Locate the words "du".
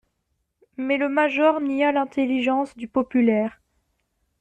2.75-2.87